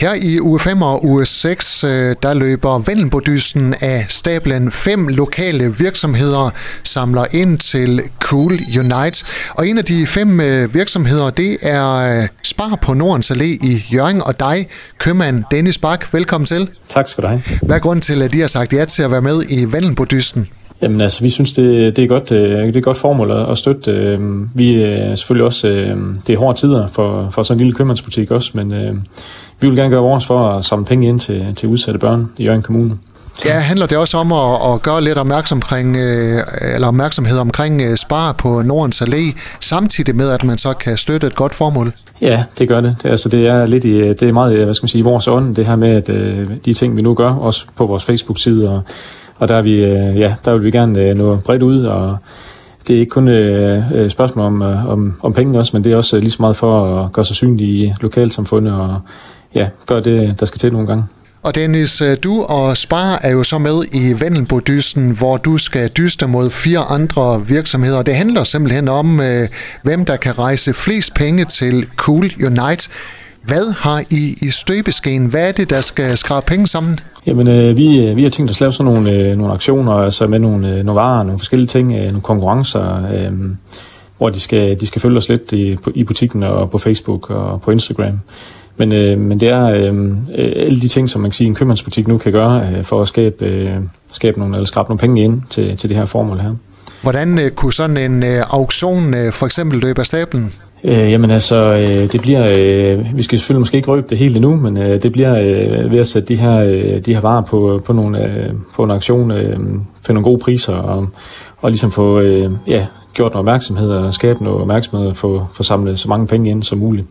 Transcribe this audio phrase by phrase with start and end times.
[0.00, 1.90] Her i uge 5 og uge 6, øh,
[2.22, 6.50] der løber Vendelbodysten af stablen fem lokale virksomheder
[6.84, 9.24] samler ind til Cool Unite.
[9.58, 13.84] Og en af de fem øh, virksomheder, det er øh, Spar på Nordens Allé i
[13.94, 14.56] Jørgen og dig,
[14.98, 16.14] købmand Dennis Bak.
[16.14, 16.68] Velkommen til.
[16.88, 17.42] Tak skal du have.
[17.62, 20.48] Hvad er grunden til, at de har sagt ja til at være med i Vendelbodysten?
[20.82, 23.58] Jamen altså, vi synes, det, det, er, godt, det er et godt formål at, at
[23.58, 24.18] støtte.
[24.54, 25.68] Vi er selvfølgelig også,
[26.26, 28.72] det er hårde tider for, for sådan en lille købmandsbutik også, men
[29.60, 32.44] vi vil gerne gøre vores for at samle penge ind til, til udsatte børn i
[32.44, 32.98] Jørgen Kommune.
[33.46, 36.38] Ja, handler det også om at, at gøre lidt opmærksom omkring, øh,
[36.74, 41.26] eller opmærksomhed omkring øh, spare på Nordens Allé, samtidig med, at man så kan støtte
[41.26, 41.92] et godt formål?
[42.20, 42.96] Ja, det gør det.
[43.02, 45.28] det altså, det er lidt i, det er meget, hvad skal man sige, i vores
[45.28, 48.70] ånd, det her med, at øh, de ting, vi nu gør, også på vores Facebook-side,
[48.70, 48.82] og,
[49.38, 49.84] og der, er vi,
[50.18, 52.16] ja, der vil vi gerne nå bredt ud, og
[52.88, 56.18] det er ikke kun et spørgsmål om, om, om penge også, men det er også
[56.18, 59.00] lige så meget for at gøre sig synlig i lokalsamfundet og
[59.54, 61.04] ja, gør det, der skal til nogle gange.
[61.42, 65.88] Og Dennis, øh, du og Spar er jo så med i Vendelbodysten, hvor du skal
[65.88, 68.02] dyste mod fire andre virksomheder.
[68.02, 69.48] Det handler simpelthen om, øh,
[69.84, 72.88] hvem der kan rejse flest penge til Cool Unite.
[73.44, 75.26] Hvad har I i støbeskeen?
[75.26, 77.00] Hvad er det, der skal skrabe penge sammen?
[77.26, 80.26] Jamen, øh, vi, vi har tænkt os at lave sådan nogle, øh, nogle aktioner, altså
[80.26, 83.32] med nogle, øh, nogle varer, nogle forskellige ting, øh, nogle konkurrencer, øh,
[84.18, 87.62] hvor de skal, de skal følge os lidt i, i butikken og på Facebook og
[87.62, 88.20] på Instagram.
[88.80, 89.94] Men, øh, men det er øh,
[90.38, 93.02] øh, alle de ting, som man kan sige, en købmandsbutik nu kan gøre øh, for
[93.02, 93.76] at skabe, øh,
[94.10, 96.54] skabe nogle, eller skrabe nogle penge ind til, til det her formål her.
[97.02, 100.52] Hvordan øh, kunne sådan en øh, auktion øh, for eksempel løbe af stablen?
[100.84, 104.36] Øh, jamen altså, øh, det bliver, øh, vi skal selvfølgelig måske ikke røbe det helt
[104.36, 107.42] endnu, men øh, det bliver øh, ved at sætte de her, øh, de her varer
[107.42, 111.08] på, på, nogle, øh, på en auktion, øh, finde nogle gode priser og,
[111.56, 115.62] og ligesom få, øh, ja, gjort noget opmærksomhed og skabe noget opmærksomhed og få, få
[115.62, 117.06] samlet så mange penge ind som muligt.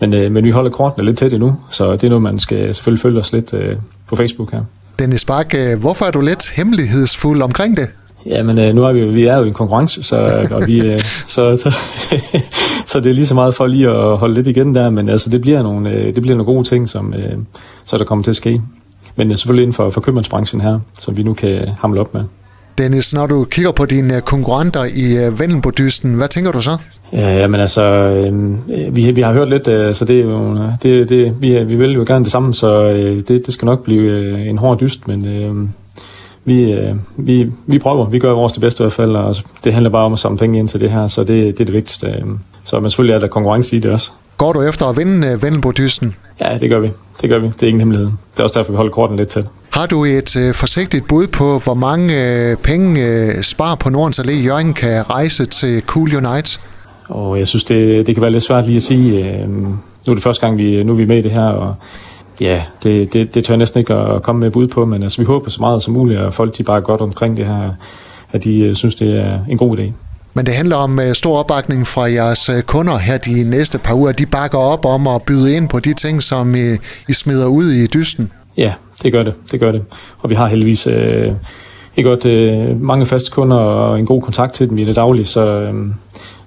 [0.00, 2.74] Men, øh, men vi holder kortene lidt tæt endnu, så det er noget, man skal
[2.74, 3.76] selvfølgelig følge os lidt øh,
[4.08, 4.60] på Facebook her.
[4.98, 7.90] Dennis Bak, øh, hvorfor er du lidt hemmelighedsfuld omkring det?
[8.26, 10.16] Ja, men øh, nu er vi, vi er jo i en konkurrence, så,
[10.56, 11.74] og vi, øh, så, så,
[12.86, 15.30] så det er lige så meget for lige at holde lidt igen der, men altså,
[15.30, 17.38] det, bliver nogle, øh, det bliver nogle gode ting, som øh,
[17.84, 18.62] så der kommer til at ske.
[19.16, 22.24] Men øh, selvfølgelig inden for, for købmandsbranchen her, som vi nu kan hamle op med.
[22.78, 26.76] Dennis, når du kigger på dine konkurrenter i uh, Vendelbodysten, hvad tænker du så?
[27.12, 31.08] Ja, jamen altså, øh, vi, vi har hørt lidt, øh, så det er jo, det,
[31.08, 34.12] det, vi, vi vil jo gerne det samme, så øh, det, det skal nok blive
[34.12, 35.68] øh, en hård dyst, men øh,
[36.44, 39.72] vi, øh, vi, vi prøver, vi gør vores det bedste i hvert fald, og det
[39.72, 41.72] handler bare om at samle penge ind til det her, så det, det er det
[41.74, 42.06] vigtigste.
[42.06, 42.24] Øh.
[42.64, 44.10] Så men selvfølgelig er der konkurrence i det også.
[44.36, 46.14] Går du efter at vinde uh, Vendelbodysten?
[46.40, 46.90] Ja, det gør vi.
[47.20, 47.46] Det gør vi.
[47.46, 48.06] Det er ingen hemmelighed.
[48.32, 49.46] Det er også derfor, vi holder korten lidt tæt.
[49.72, 54.18] Har du et øh, forsigtigt bud på, hvor mange øh, penge øh, Spar på Nordens
[54.18, 56.60] Allé Jørgen kan rejse til Cool Unite?
[57.08, 59.28] Og jeg synes, det, det kan være lidt svært lige at sige.
[59.28, 59.74] Øh, nu
[60.08, 61.74] er det første gang, vi, nu er vi med i det her, og
[62.40, 65.18] ja, det, det, det tør jeg næsten ikke at komme med bud på, men altså,
[65.18, 67.70] vi håber så meget som muligt, at folk de bare er godt omkring det her,
[68.32, 69.92] at de øh, synes, det er en god idé.
[70.34, 73.94] Men det handler om uh, stor opbakning fra jeres uh, kunder her de næste par
[73.94, 74.12] uger.
[74.12, 76.72] De bakker op om at byde ind på de ting, som I,
[77.08, 78.30] I smider ud i dysten.
[78.60, 78.72] Ja,
[79.02, 79.34] det gør det.
[79.52, 79.82] Det gør det.
[80.18, 81.32] Og vi har heldigvis øh,
[81.96, 85.24] et godt øh, mange faste kunder og en god kontakt til dem i det daglige,
[85.24, 85.74] så øh,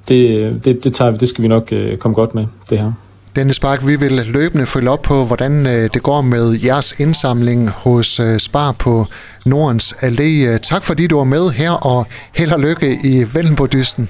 [0.07, 2.91] det, det, det, tager, det skal vi nok øh, komme godt med, det her.
[3.35, 7.69] Dennis Spark, vi vil løbende følge op på, hvordan øh, det går med jeres indsamling
[7.69, 9.06] hos øh, Spar på
[9.46, 10.57] Nordens Allé.
[10.57, 14.09] Tak fordi du var med her, og held og lykke i Vellenbordysten.